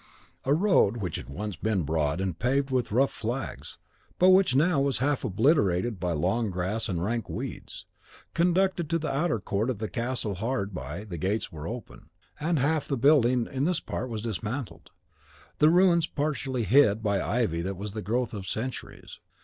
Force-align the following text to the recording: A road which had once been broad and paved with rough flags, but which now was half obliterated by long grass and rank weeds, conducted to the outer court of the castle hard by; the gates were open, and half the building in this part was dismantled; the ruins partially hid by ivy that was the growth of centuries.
A 0.45 0.53
road 0.55 0.97
which 0.97 1.17
had 1.17 1.29
once 1.29 1.55
been 1.55 1.83
broad 1.83 2.19
and 2.21 2.39
paved 2.39 2.71
with 2.71 2.91
rough 2.91 3.11
flags, 3.11 3.77
but 4.17 4.29
which 4.29 4.55
now 4.55 4.81
was 4.81 4.97
half 4.97 5.23
obliterated 5.23 5.99
by 5.99 6.11
long 6.13 6.49
grass 6.49 6.89
and 6.89 7.03
rank 7.05 7.29
weeds, 7.29 7.85
conducted 8.33 8.89
to 8.89 8.97
the 8.97 9.15
outer 9.15 9.39
court 9.39 9.69
of 9.69 9.77
the 9.77 9.87
castle 9.87 10.33
hard 10.33 10.73
by; 10.73 11.03
the 11.03 11.19
gates 11.19 11.51
were 11.51 11.67
open, 11.67 12.09
and 12.39 12.57
half 12.57 12.87
the 12.87 12.97
building 12.97 13.45
in 13.51 13.65
this 13.65 13.79
part 13.79 14.09
was 14.09 14.23
dismantled; 14.23 14.89
the 15.59 15.69
ruins 15.69 16.07
partially 16.07 16.63
hid 16.63 17.03
by 17.03 17.21
ivy 17.21 17.61
that 17.61 17.77
was 17.77 17.91
the 17.91 18.01
growth 18.01 18.33
of 18.33 18.47
centuries. 18.47 19.19